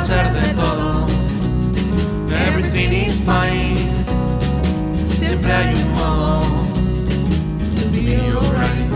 [0.00, 1.06] hacer de todo.
[2.48, 3.74] Everything is fine.
[4.96, 6.40] Siempre hay un modo
[7.76, 8.88] to be alright.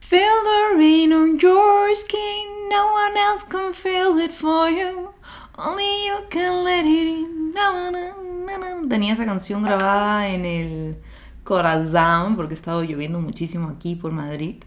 [0.00, 2.68] Feel the rain on your skin.
[2.70, 5.10] No one else can feel it for you.
[5.58, 7.52] Only you can let it in.
[7.54, 8.88] No, no, no.
[8.88, 10.96] Tenía esa canción grabada en el
[11.44, 14.62] Corazón porque estaba lloviendo muchísimo aquí por Madrid.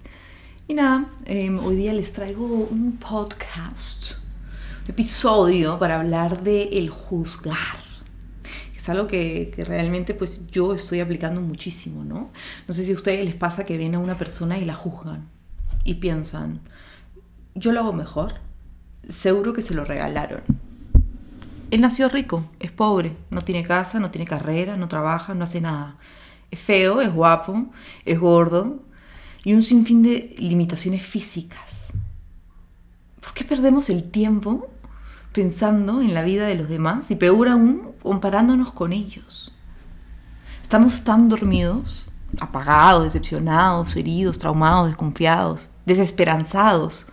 [0.67, 4.13] Y nada, em, hoy día les traigo un podcast,
[4.83, 7.77] un episodio para hablar de el juzgar.
[8.75, 12.31] Es algo que, que realmente pues yo estoy aplicando muchísimo, ¿no?
[12.67, 15.29] No sé si a ustedes les pasa que ven a una persona y la juzgan
[15.83, 16.59] y piensan,
[17.53, 18.33] yo lo hago mejor,
[19.07, 20.41] seguro que se lo regalaron.
[21.69, 25.61] Él nació rico, es pobre, no tiene casa, no tiene carrera, no trabaja, no hace
[25.61, 25.97] nada.
[26.49, 27.67] Es feo, es guapo,
[28.03, 28.83] es gordo
[29.45, 31.85] y un sinfín de limitaciones físicas.
[33.21, 34.67] ¿Por qué perdemos el tiempo
[35.31, 39.53] pensando en la vida de los demás y peor aún comparándonos con ellos?
[40.63, 47.05] Estamos tan dormidos, apagados, decepcionados, heridos, traumados, desconfiados, desesperanzados,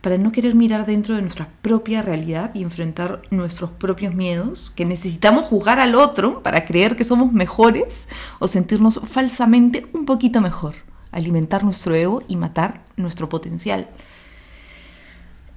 [0.00, 4.86] para no querer mirar dentro de nuestra propia realidad y enfrentar nuestros propios miedos, que
[4.86, 10.74] necesitamos juzgar al otro para creer que somos mejores o sentirnos falsamente un poquito mejor,
[11.12, 13.88] alimentar nuestro ego y matar nuestro potencial.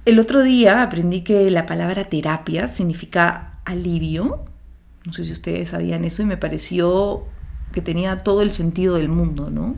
[0.04, 4.44] El otro día aprendí que la palabra terapia significa alivio.
[5.04, 7.26] No sé si ustedes sabían eso y me pareció
[7.72, 9.74] que tenía todo el sentido del mundo, ¿no?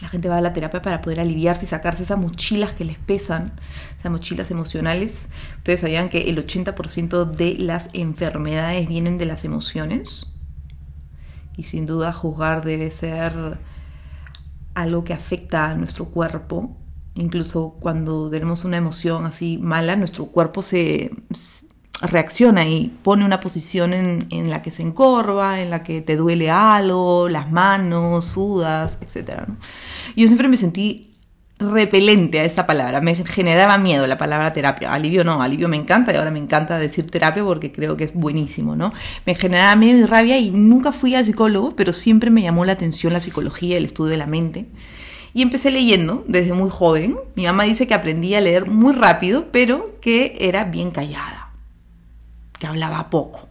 [0.00, 2.98] La gente va a la terapia para poder aliviarse y sacarse esas mochilas que les
[2.98, 3.52] pesan,
[3.98, 5.28] esas mochilas emocionales.
[5.58, 10.32] Ustedes sabían que el 80% de las enfermedades vienen de las emociones.
[11.56, 13.58] Y sin duda juzgar debe ser
[14.74, 16.76] algo que afecta a nuestro cuerpo.
[17.14, 21.10] Incluso cuando tenemos una emoción así mala, nuestro cuerpo se
[22.02, 26.16] reacciona y pone una posición en, en, la que se encorva, en la que te
[26.16, 29.42] duele algo, las manos, sudas, etc.
[30.16, 31.09] Yo siempre me sentí
[31.60, 34.92] repelente a esta palabra, me generaba miedo la palabra terapia.
[34.92, 38.14] Alivio no, alivio me encanta y ahora me encanta decir terapia porque creo que es
[38.14, 38.92] buenísimo, ¿no?
[39.26, 42.72] Me generaba miedo y rabia y nunca fui al psicólogo, pero siempre me llamó la
[42.72, 44.66] atención la psicología, el estudio de la mente.
[45.34, 47.18] Y empecé leyendo desde muy joven.
[47.36, 51.52] Mi mamá dice que aprendí a leer muy rápido, pero que era bien callada,
[52.58, 53.49] que hablaba poco.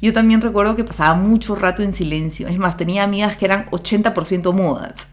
[0.00, 2.48] Yo también recuerdo que pasaba mucho rato en silencio.
[2.48, 5.08] Es más, tenía amigas que eran 80% mudas.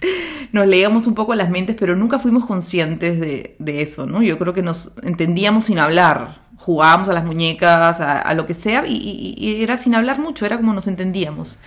[0.52, 4.22] Nos leíamos un poco las mentes, pero nunca fuimos conscientes de, eso, ¿no?
[4.22, 6.44] Yo creo que nos entendíamos sin hablar.
[6.58, 10.46] Jugábamos a las muñecas, a, lo que sea, y, y, y, era sin hablar mucho,
[10.46, 11.58] era como nos entendíamos.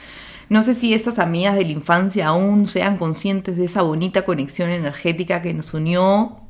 [0.49, 4.71] No sé si estas amigas de la infancia aún sean conscientes de esa bonita conexión
[4.71, 6.41] energética que nos unió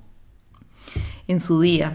[1.27, 1.95] en su día.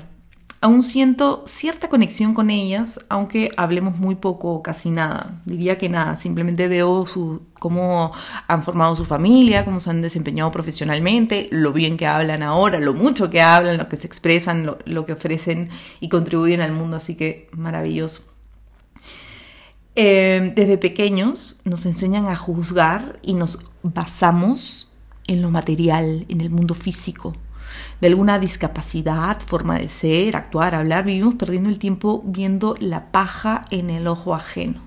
[0.64, 5.42] Aún siento cierta conexión con ellas, aunque hablemos muy poco o casi nada.
[5.44, 8.12] Diría que nada, simplemente veo su, cómo
[8.48, 12.94] han formado su familia, cómo se han desempeñado profesionalmente, lo bien que hablan ahora, lo
[12.94, 17.16] mucho que hablan, lo que se expresan, lo, que ofrecen y contribuyen al mundo, así
[17.16, 18.22] que maravilloso.
[19.96, 24.92] Eh, desde pequeños nos enseñan a juzgar y nos basamos
[25.26, 27.34] en lo material, en el mundo físico
[28.02, 33.66] de alguna discapacidad, forma de ser, actuar, hablar, vivimos perdiendo el tiempo viendo la paja
[33.70, 34.82] en el ojo ajeno.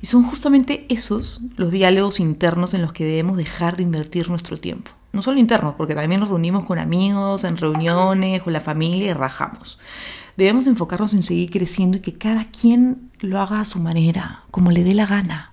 [0.00, 4.58] Y son justamente esos los diálogos internos en los que debemos dejar de invertir nuestro
[4.58, 4.90] tiempo.
[5.12, 9.14] No solo internos, porque también nos reunimos con amigos, en reuniones, con la familia y
[9.14, 9.78] rajamos.
[10.36, 14.70] Debemos enfocarnos en seguir creciendo y que cada quien lo haga a su manera, como
[14.70, 15.52] le dé la gana.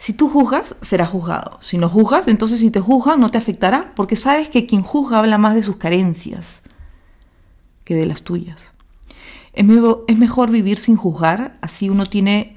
[0.00, 1.58] Si tú juzgas, será juzgado.
[1.60, 5.18] Si no juzgas, entonces si te juzgan no te afectará, porque sabes que quien juzga
[5.18, 6.62] habla más de sus carencias
[7.84, 8.72] que de las tuyas.
[9.52, 9.66] Es,
[10.08, 12.56] es mejor vivir sin juzgar, así uno, tiene,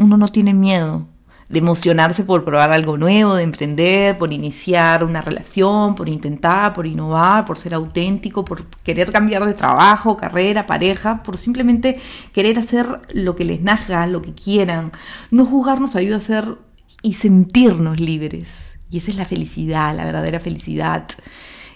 [0.00, 1.06] uno no tiene miedo
[1.48, 6.88] de emocionarse por probar algo nuevo, de emprender, por iniciar una relación, por intentar, por
[6.88, 12.00] innovar, por ser auténtico, por querer cambiar de trabajo, carrera, pareja, por simplemente
[12.32, 14.90] querer hacer lo que les nazca, lo que quieran.
[15.30, 16.58] No juzgar nos ayuda a ser
[17.02, 18.78] y sentirnos libres.
[18.90, 21.06] Y esa es la felicidad, la verdadera felicidad.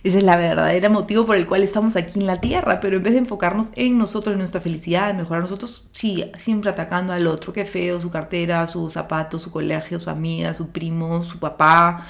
[0.03, 3.03] Ese es la verdadera motivo por el cual estamos aquí en la Tierra, pero en
[3.03, 7.27] vez de enfocarnos en nosotros, en nuestra felicidad, en mejorar nosotros, sí, siempre atacando al
[7.27, 12.07] otro, qué feo, su cartera, sus zapatos, su colegio, su amiga, su primo, su papá.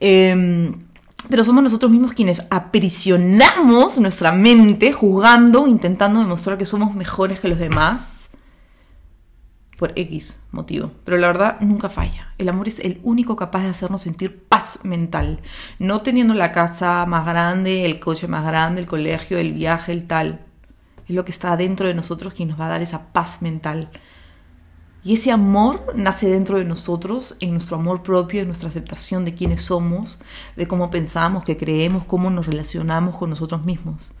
[0.00, 0.72] Eh,
[1.28, 7.48] pero somos nosotros mismos quienes aprisionamos nuestra mente juzgando, intentando demostrar que somos mejores que
[7.48, 8.25] los demás
[9.76, 10.90] por X motivo.
[11.04, 12.32] Pero la verdad nunca falla.
[12.38, 15.40] El amor es el único capaz de hacernos sentir paz mental.
[15.78, 20.06] No teniendo la casa más grande, el coche más grande, el colegio, el viaje, el
[20.06, 20.40] tal.
[21.08, 23.90] Es lo que está dentro de nosotros quien nos va a dar esa paz mental.
[25.04, 29.34] Y ese amor nace dentro de nosotros, en nuestro amor propio, en nuestra aceptación de
[29.34, 30.18] quiénes somos,
[30.56, 34.12] de cómo pensamos, qué creemos, cómo nos relacionamos con nosotros mismos.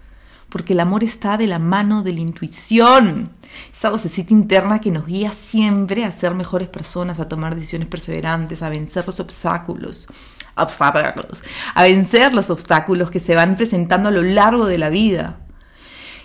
[0.48, 3.30] Porque el amor está de la mano de la intuición,
[3.72, 8.62] esa vocecita interna que nos guía siempre a ser mejores personas, a tomar decisiones perseverantes,
[8.62, 10.08] a vencer los obstáculos,
[10.56, 11.42] obstáculos,
[11.74, 15.40] a vencer los obstáculos que se van presentando a lo largo de la vida.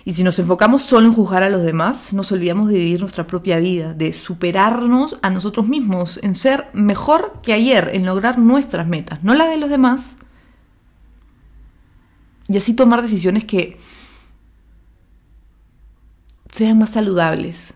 [0.04, 3.26] Y si nos enfocamos solo en juzgar a los demás, nos olvidamos de vivir nuestra
[3.26, 8.88] propia vida, de superarnos a nosotros mismos, en ser mejor que ayer, en lograr nuestras
[8.88, 10.16] metas, no las de los demás.
[12.48, 13.78] Y así tomar decisiones que
[16.52, 17.74] sean más saludables,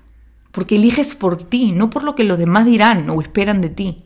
[0.53, 3.97] porque eliges por ti, no por lo que los demás dirán o esperan de ti.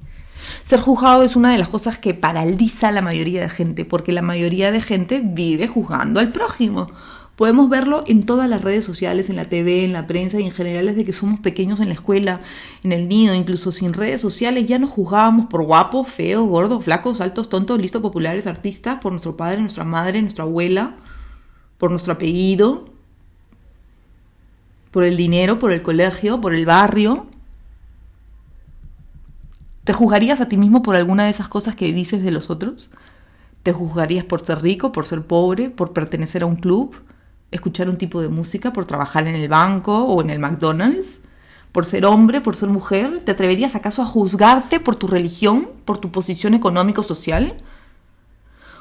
[0.62, 4.12] Ser juzgado es una de las cosas que paraliza a la mayoría de gente, porque
[4.12, 6.88] la mayoría de gente vive juzgando al prójimo.
[7.34, 10.50] Podemos verlo en todas las redes sociales, en la TV, en la prensa y en
[10.50, 12.40] general desde que somos pequeños en la escuela,
[12.84, 17.20] en el nido, incluso sin redes sociales, ya nos juzgábamos por guapos, feos, gordos, flacos,
[17.20, 20.96] altos, tontos, listos, populares, artistas, por nuestro padre, nuestra madre, nuestra abuela,
[21.78, 22.89] por nuestro apellido,
[24.90, 27.26] por el dinero, por el colegio, por el barrio.
[29.84, 32.90] ¿Te juzgarías a ti mismo por alguna de esas cosas que dices de los otros?
[33.62, 36.96] ¿Te juzgarías por ser rico, por ser pobre, por pertenecer a un club?
[37.50, 41.20] escuchar un tipo de música, por trabajar en el banco o en el McDonald's,
[41.72, 43.22] por ser hombre, por ser mujer?
[43.24, 47.56] ¿Te atreverías acaso a juzgarte por tu religión, por tu posición económico-social?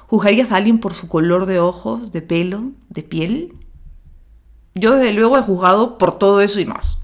[0.07, 3.56] ¿Juzgarías a alguien por su color de ojos, de pelo, de piel?
[4.75, 6.98] Yo desde luego he juzgado por todo eso y más.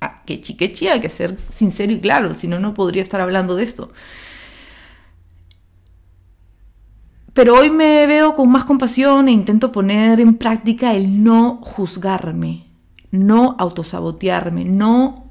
[0.00, 3.54] Ah, que chiquechi, hay que ser sincero y claro, si no, no podría estar hablando
[3.56, 3.92] de esto.
[7.32, 12.66] Pero hoy me veo con más compasión e intento poner en práctica el no juzgarme,
[13.10, 15.30] no autosabotearme, no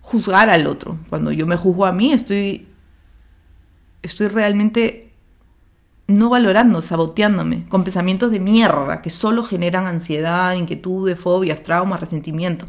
[0.00, 0.98] juzgar al otro.
[1.08, 2.68] Cuando yo me juzgo a mí, estoy,
[4.02, 5.07] estoy realmente
[6.08, 12.66] no valorando, saboteándome, con pensamientos de mierda que solo generan ansiedad, inquietud, fobias, traumas, resentimiento.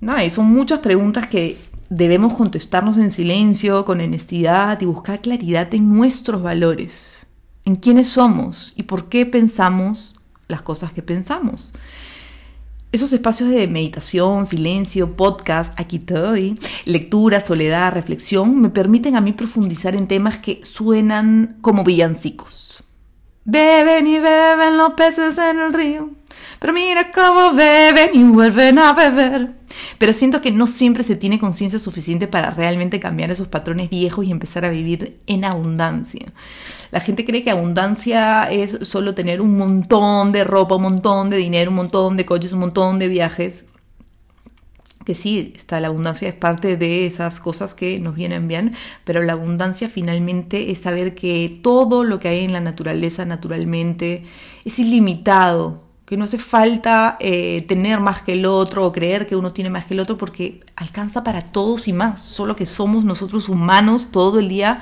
[0.00, 1.56] Nada, y son muchas preguntas que
[1.88, 7.26] debemos contestarnos en silencio, con honestidad y buscar claridad en nuestros valores,
[7.64, 10.16] en quiénes somos y por qué pensamos
[10.48, 11.72] las cosas que pensamos.
[12.90, 19.32] Esos espacios de meditación, silencio, podcast, aquí estoy, lectura, soledad, reflexión, me permiten a mí
[19.32, 22.82] profundizar en temas que suenan como villancicos.
[23.44, 26.12] Beben y beben los peces en el río,
[26.58, 29.54] pero mira cómo beben y vuelven a beber.
[29.98, 34.26] Pero siento que no siempre se tiene conciencia suficiente para realmente cambiar esos patrones viejos
[34.26, 36.32] y empezar a vivir en abundancia.
[36.90, 41.36] La gente cree que abundancia es solo tener un montón de ropa, un montón de
[41.36, 43.66] dinero, un montón de coches, un montón de viajes.
[45.04, 48.74] Que sí, está la abundancia es parte de esas cosas que nos vienen bien,
[49.04, 54.24] pero la abundancia finalmente es saber que todo lo que hay en la naturaleza naturalmente
[54.66, 59.36] es ilimitado que no hace falta eh, tener más que el otro o creer que
[59.36, 63.04] uno tiene más que el otro porque alcanza para todos y más, solo que somos
[63.04, 64.80] nosotros humanos todo el día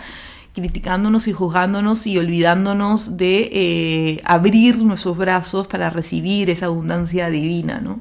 [0.55, 7.81] criticándonos y juzgándonos y olvidándonos de eh, abrir nuestros brazos para recibir esa abundancia divina,
[7.81, 7.99] ¿no?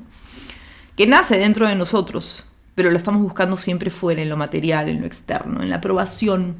[0.95, 5.01] Que nace dentro de nosotros, pero la estamos buscando siempre fuera, en lo material, en
[5.01, 6.57] lo externo, en la aprobación.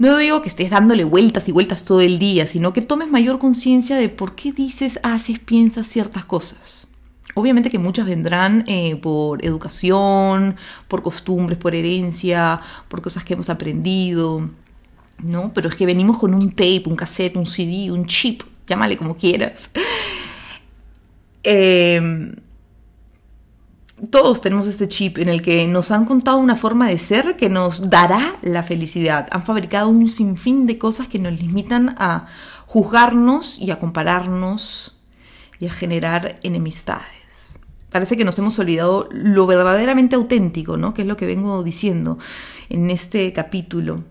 [0.00, 3.38] No digo que estés dándole vueltas y vueltas todo el día, sino que tomes mayor
[3.38, 6.88] conciencia de por qué dices, haces, piensas ciertas cosas.
[7.34, 10.56] Obviamente que muchas vendrán eh, por educación,
[10.88, 14.48] por costumbres, por herencia, por cosas que hemos aprendido,
[15.18, 15.52] ¿no?
[15.52, 19.18] Pero es que venimos con un tape, un cassette, un CD, un chip, llámale como
[19.18, 19.70] quieras.
[21.42, 22.34] Eh,
[24.08, 27.48] todos tenemos este chip en el que nos han contado una forma de ser que
[27.50, 29.28] nos dará la felicidad.
[29.30, 32.26] Han fabricado un sinfín de cosas que nos limitan a
[32.66, 34.96] juzgarnos y a compararnos
[35.58, 37.58] y a generar enemistades.
[37.90, 40.94] Parece que nos hemos olvidado lo verdaderamente auténtico, ¿no?
[40.94, 42.18] Que es lo que vengo diciendo
[42.68, 44.04] en este capítulo.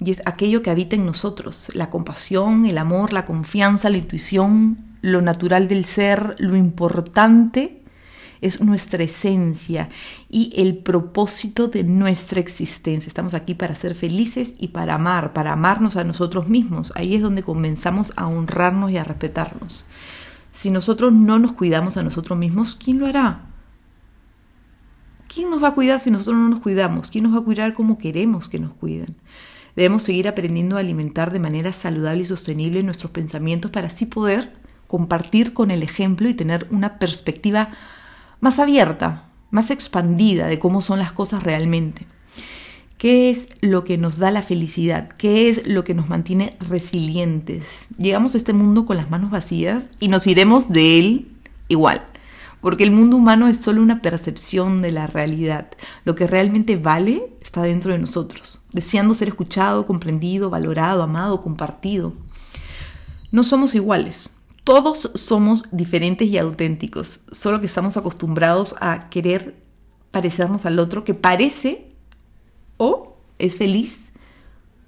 [0.00, 4.78] Y es aquello que habita en nosotros, la compasión, el amor, la confianza, la intuición,
[5.02, 7.82] lo natural del ser, lo importante
[8.40, 9.88] es nuestra esencia
[10.28, 13.08] y el propósito de nuestra existencia.
[13.08, 16.92] Estamos aquí para ser felices y para amar, para amarnos a nosotros mismos.
[16.96, 19.86] Ahí es donde comenzamos a honrarnos y a respetarnos.
[20.52, 23.40] Si nosotros no nos cuidamos a nosotros mismos, ¿quién lo hará?
[25.28, 27.10] ¿Quién nos va a cuidar si nosotros no nos cuidamos?
[27.10, 29.14] ¿Quién nos va a cuidar como queremos que nos cuiden?
[29.76, 34.54] Debemos seguir aprendiendo a alimentar de manera saludable y sostenible nuestros pensamientos para así poder
[34.86, 37.72] compartir con el ejemplo y tener una perspectiva
[38.40, 42.06] más abierta, más expandida de cómo son las cosas realmente.
[42.98, 45.08] ¿Qué es lo que nos da la felicidad?
[45.18, 47.88] ¿Qué es lo que nos mantiene resilientes?
[47.98, 51.28] Llegamos a este mundo con las manos vacías y nos iremos de él
[51.68, 52.06] igual,
[52.62, 55.68] porque el mundo humano es solo una percepción de la realidad.
[56.04, 62.14] Lo que realmente vale está dentro de nosotros, deseando ser escuchado, comprendido, valorado, amado, compartido.
[63.30, 64.30] No somos iguales,
[64.66, 69.54] todos somos diferentes y auténticos, solo que estamos acostumbrados a querer
[70.10, 71.92] parecernos al otro que parece
[72.76, 74.10] o es feliz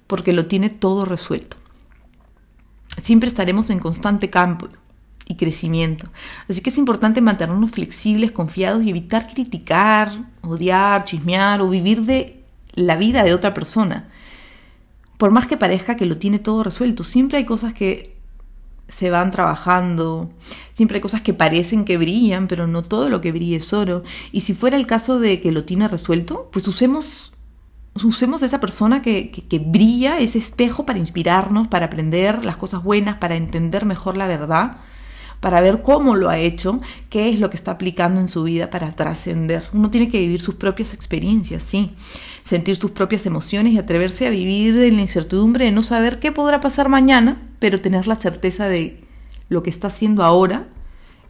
[0.05, 1.55] porque lo tiene todo resuelto.
[3.01, 4.69] Siempre estaremos en constante cambio
[5.29, 6.09] y crecimiento.
[6.49, 12.43] Así que es importante mantenernos flexibles, confiados y evitar criticar, odiar, chismear o vivir de
[12.73, 14.09] la vida de otra persona.
[15.17, 18.18] Por más que parezca que lo tiene todo resuelto, siempre hay cosas que
[18.89, 20.29] se van trabajando,
[20.73, 24.03] siempre hay cosas que parecen que brillan, pero no todo lo que brilla es oro.
[24.31, 27.31] Y si fuera el caso de que lo tiene resuelto, pues usemos
[28.03, 33.17] usemos esa persona que, que, brilla, ese espejo para inspirarnos, para aprender las cosas buenas,
[33.17, 34.77] para entender mejor la verdad,
[35.39, 36.79] para ver cómo lo ha hecho,
[37.09, 39.63] qué es lo que está aplicando en su vida para trascender.
[39.73, 41.93] Uno tiene que vivir sus propias experiencias, sí,
[42.43, 46.31] sentir sus propias emociones y atreverse a vivir en la incertidumbre de no saber qué
[46.31, 49.03] podrá pasar mañana, pero tener la certeza de
[49.47, 50.67] lo que está haciendo ahora,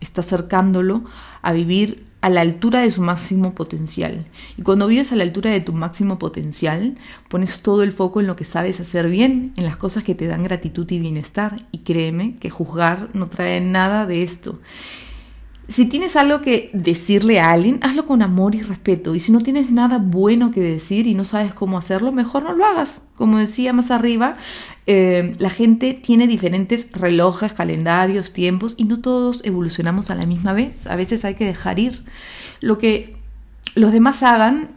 [0.01, 1.03] está acercándolo
[1.41, 4.25] a vivir a la altura de su máximo potencial.
[4.57, 6.97] Y cuando vives a la altura de tu máximo potencial,
[7.29, 10.27] pones todo el foco en lo que sabes hacer bien, en las cosas que te
[10.27, 11.57] dan gratitud y bienestar.
[11.71, 14.59] Y créeme que juzgar no trae nada de esto.
[15.69, 19.13] Si tienes algo que decirle a alguien, hazlo con amor y respeto.
[19.13, 22.53] Y si no tienes nada bueno que decir y no sabes cómo hacerlo, mejor no
[22.53, 23.03] lo hagas.
[23.15, 24.35] Como decía más arriba,
[24.87, 30.53] eh, la gente tiene diferentes relojes, calendarios, tiempos y no todos evolucionamos a la misma
[30.53, 30.87] vez.
[30.87, 32.03] A veces hay que dejar ir.
[32.61, 33.15] Lo que
[33.75, 34.71] los demás hagan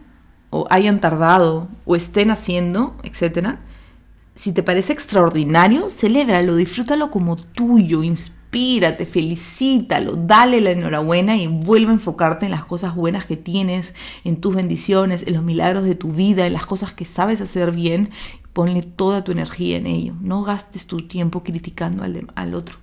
[0.51, 3.61] o hayan tardado o estén haciendo, etcétera,
[4.35, 8.03] si te parece extraordinario, celébralo, disfrútalo como tuyo,
[8.53, 13.95] inspírate, felicítalo, dale la enhorabuena y vuelve a enfocarte en las cosas buenas que tienes,
[14.23, 17.71] en tus bendiciones, en los milagros de tu vida, en las cosas que sabes hacer
[17.71, 18.11] bien.
[18.53, 20.13] Ponle toda tu energía en ello.
[20.21, 22.77] No gastes tu tiempo criticando al, al otro.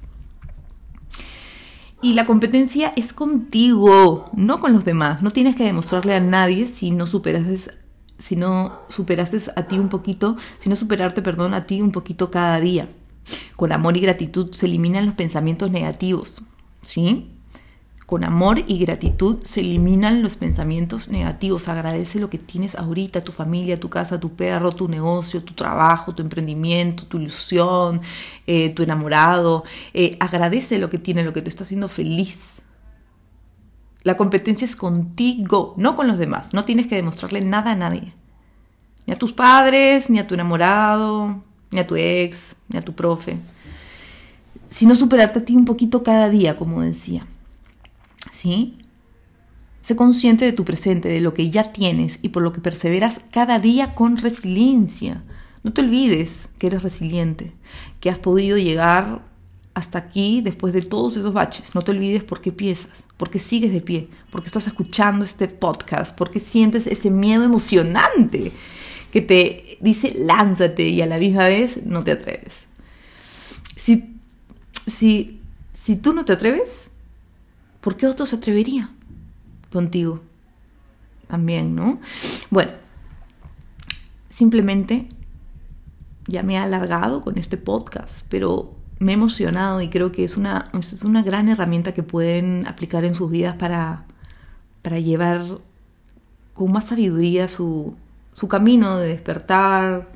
[2.03, 5.23] Y la competencia es contigo, no con los demás.
[5.23, 7.75] No tienes que demostrarle a nadie si no superaste,
[8.19, 12.33] si no superaste a ti un poquito, si no superarte, perdón, a ti un poquito
[12.33, 12.89] cada día.
[13.57, 16.43] Con amor y gratitud se eliminan los pensamientos negativos,
[16.83, 17.31] ¿sí?
[18.11, 21.69] Con amor y gratitud se eliminan los pensamientos negativos.
[21.69, 26.13] Agradece lo que tienes ahorita, tu familia, tu casa, tu perro, tu negocio, tu trabajo,
[26.13, 28.01] tu emprendimiento, tu ilusión,
[28.49, 29.63] eh, tu enamorado.
[29.95, 32.65] Eh, agradece lo que tiene, lo que te está haciendo feliz.
[34.03, 36.53] La competencia es contigo, no con los demás.
[36.53, 38.13] No tienes que demostrarle nada a nadie.
[39.07, 42.95] Ni a tus padres, ni a tu enamorado, ni a tu ex, ni a tu
[42.95, 43.37] profe,
[44.69, 47.27] sino superarte a ti un poquito cada día, como decía.
[48.33, 48.79] ¿Sí?
[49.83, 53.21] Sé consciente de tu presente, de lo que ya tienes y por lo que perseveras
[53.31, 55.23] cada día con resiliencia.
[55.63, 57.53] No te olvides que eres resiliente,
[58.01, 59.23] que has podido llegar
[59.75, 61.75] hasta aquí después de todos esos baches.
[61.75, 65.25] No te olvides por qué piensas, por qué sigues de pie, por qué estás escuchando
[65.25, 68.53] este podcast, por qué sientes ese miedo emocionante
[69.11, 72.67] que te dice lánzate y a la misma vez no te atreves.
[73.77, 74.17] Si,
[74.87, 75.41] si,
[75.73, 76.91] si tú no te atreves,
[77.81, 78.91] ¿por qué otro se atrevería
[79.73, 80.21] contigo?
[81.27, 82.01] También, ¿no?
[82.51, 82.73] Bueno,
[84.29, 85.09] simplemente
[86.27, 90.37] ya me he alargado con este podcast, pero me he emocionado y creo que es
[90.37, 94.05] una, es una gran herramienta que pueden aplicar en sus vidas para,
[94.83, 95.43] para llevar
[96.53, 97.97] con más sabiduría su,
[98.33, 100.09] su camino de despertar,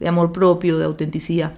[0.00, 1.54] de amor propio, de autenticidad.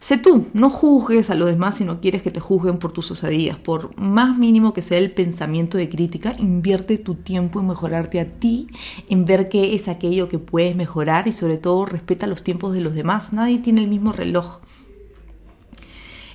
[0.00, 3.10] Sé tú, no juzgues a los demás si no quieres que te juzguen por tus
[3.10, 3.58] osadías.
[3.58, 8.24] Por más mínimo que sea el pensamiento de crítica, invierte tu tiempo en mejorarte a
[8.24, 8.66] ti,
[9.10, 12.80] en ver qué es aquello que puedes mejorar y sobre todo respeta los tiempos de
[12.80, 13.34] los demás.
[13.34, 14.60] Nadie tiene el mismo reloj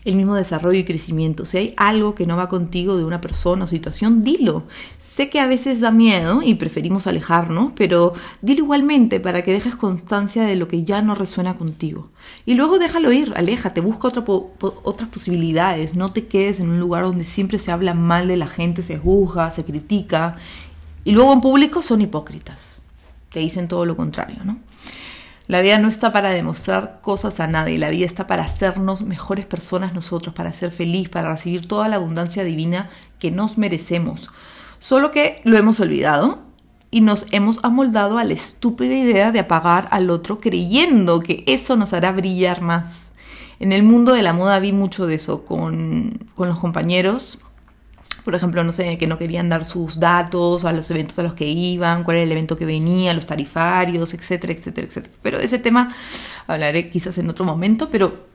[0.05, 1.45] el mismo desarrollo y crecimiento.
[1.45, 4.63] Si hay algo que no va contigo de una persona o situación, dilo.
[4.99, 9.75] Sé que a veces da miedo y preferimos alejarnos, pero dilo igualmente para que dejes
[9.75, 12.09] constancia de lo que ya no resuena contigo.
[12.45, 15.95] Y luego déjalo ir, aléjate, busca otras posibilidades.
[15.95, 18.99] No te quedes en un lugar donde siempre se habla mal de la gente, se
[18.99, 20.37] juzga, se critica.
[21.03, 22.83] Y luego en público son hipócritas.
[23.29, 24.59] Te dicen todo lo contrario, ¿no?
[25.47, 29.45] La vida no está para demostrar cosas a nadie, la vida está para hacernos mejores
[29.45, 34.31] personas nosotros, para ser feliz, para recibir toda la abundancia divina que nos merecemos.
[34.79, 36.39] Solo que lo hemos olvidado
[36.89, 41.75] y nos hemos amoldado a la estúpida idea de apagar al otro creyendo que eso
[41.75, 43.11] nos hará brillar más.
[43.59, 47.39] En el mundo de la moda vi mucho de eso con, con los compañeros
[48.25, 51.35] por ejemplo, no sé, que no querían dar sus datos a los eventos a los
[51.35, 55.15] que iban, cuál era el evento que venía, los tarifarios, etcétera, etcétera, etcétera.
[55.21, 55.93] Pero ese tema
[56.47, 58.25] hablaré quizás en otro momento, pero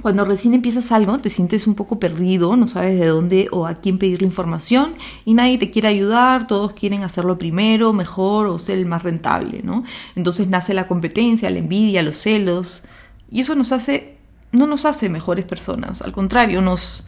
[0.00, 3.74] cuando recién empiezas algo, te sientes un poco perdido, no sabes de dónde o a
[3.74, 4.94] quién pedir la información
[5.26, 9.60] y nadie te quiere ayudar, todos quieren hacerlo primero, mejor o ser el más rentable,
[9.62, 9.84] ¿no?
[10.14, 12.84] Entonces nace la competencia, la envidia, los celos
[13.30, 14.16] y eso nos hace,
[14.50, 17.04] no nos hace mejores personas, al contrario, nos,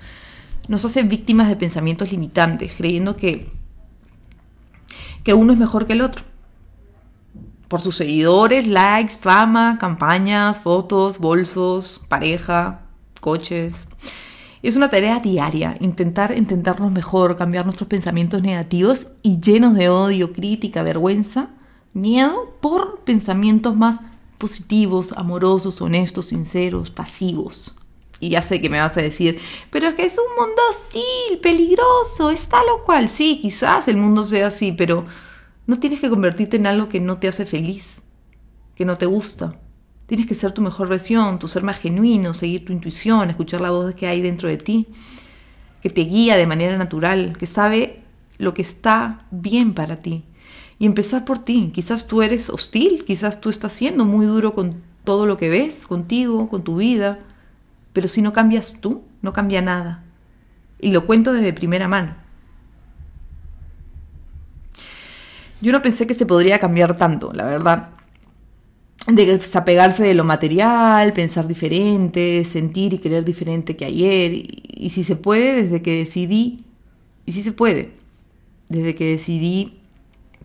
[0.68, 3.50] nos hace víctimas de pensamientos limitantes, creyendo que,
[5.24, 6.24] que uno es mejor que el otro.
[7.66, 12.82] Por sus seguidores, likes, fama, campañas, fotos, bolsos, pareja,
[13.20, 13.86] coches.
[14.62, 20.32] Es una tarea diaria, intentar entendernos mejor, cambiar nuestros pensamientos negativos y llenos de odio,
[20.32, 21.50] crítica, vergüenza,
[21.94, 24.00] miedo por pensamientos más
[24.36, 27.77] positivos, amorosos, honestos, sinceros, pasivos.
[28.20, 31.38] Y ya sé que me vas a decir, pero es que es un mundo hostil,
[31.40, 33.08] peligroso, está lo cual.
[33.08, 35.06] Sí, quizás el mundo sea así, pero
[35.66, 38.02] no tienes que convertirte en algo que no te hace feliz,
[38.74, 39.58] que no te gusta.
[40.06, 43.70] Tienes que ser tu mejor versión, tu ser más genuino, seguir tu intuición, escuchar la
[43.70, 44.88] voz que hay dentro de ti,
[45.82, 48.02] que te guía de manera natural, que sabe
[48.38, 50.24] lo que está bien para ti.
[50.80, 51.70] Y empezar por ti.
[51.74, 55.86] Quizás tú eres hostil, quizás tú estás siendo muy duro con todo lo que ves,
[55.86, 57.20] contigo, con tu vida
[57.98, 60.04] pero si no cambias tú, no cambia nada.
[60.78, 62.14] Y lo cuento desde primera mano.
[65.60, 67.88] Yo no pensé que se podría cambiar tanto, la verdad.
[69.08, 74.30] De desapegarse de lo material, pensar diferente, sentir y querer diferente que ayer.
[74.32, 76.64] Y, si se puede, desde que decidí.
[77.26, 77.94] Y si se puede.
[78.68, 79.80] Desde que decidí.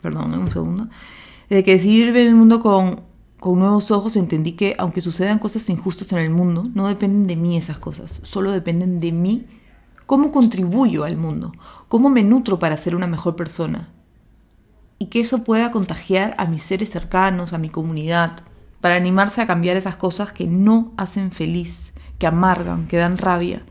[0.02, 0.88] Perdón, un segundo.
[1.52, 3.02] Desde que decidí ver el mundo con
[3.44, 7.36] con nuevos ojos entendí que aunque sucedan cosas injustas en el mundo, no dependen de
[7.36, 9.48] mí esas cosas, solo dependen de mí
[10.06, 11.52] cómo contribuyo al mundo,
[11.90, 13.90] cómo me nutro para ser una mejor persona.
[14.98, 18.44] Y que eso pueda contagiar a mis seres cercanos, a mi comunidad,
[18.80, 23.66] para animarse a cambiar esas cosas que no hacen feliz, que amargan, que dan rabia.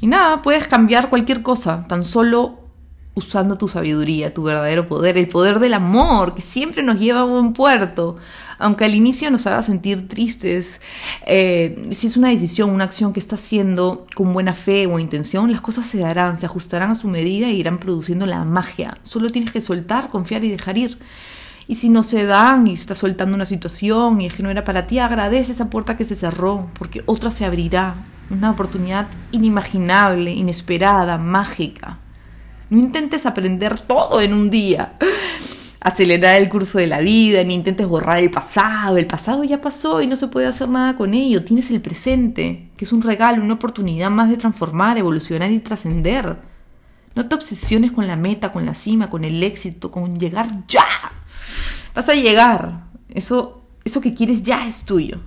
[0.00, 2.67] Y nada, puedes cambiar cualquier cosa, tan solo
[3.18, 7.24] usando tu sabiduría, tu verdadero poder, el poder del amor que siempre nos lleva a
[7.24, 8.16] buen puerto.
[8.58, 10.80] Aunque al inicio nos haga sentir tristes,
[11.26, 15.50] eh, si es una decisión, una acción que estás haciendo con buena fe o intención,
[15.52, 18.98] las cosas se darán, se ajustarán a su medida e irán produciendo la magia.
[19.02, 20.98] Solo tienes que soltar, confiar y dejar ir.
[21.68, 24.64] Y si no se dan y estás soltando una situación y es que no era
[24.64, 27.94] para ti, agradece esa puerta que se cerró, porque otra se abrirá.
[28.30, 31.98] Una oportunidad inimaginable, inesperada, mágica.
[32.70, 34.92] No intentes aprender todo en un día.
[35.80, 38.98] Acelerar el curso de la vida, ni intentes borrar el pasado.
[38.98, 41.44] El pasado ya pasó y no se puede hacer nada con ello.
[41.44, 46.36] Tienes el presente, que es un regalo, una oportunidad más de transformar, evolucionar y trascender.
[47.14, 50.84] No te obsesiones con la meta, con la cima, con el éxito, con llegar ya.
[51.94, 52.84] Vas a llegar.
[53.08, 55.20] Eso, eso que quieres ya es tuyo.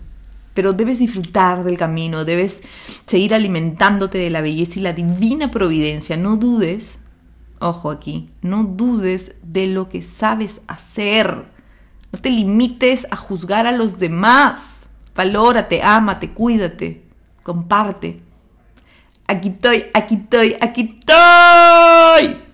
[0.54, 2.62] Pero debes disfrutar del camino, debes
[3.06, 6.17] seguir alimentándote de la belleza y la divina providencia.
[6.17, 6.99] No dudes
[7.62, 11.45] Ojo aquí, no dudes de lo que sabes hacer.
[12.12, 14.89] No te limites a juzgar a los demás.
[15.15, 17.04] Valórate, ámate, cuídate,
[17.43, 18.19] comparte.
[19.28, 22.50] Aquí estoy, aquí estoy, aquí estoy.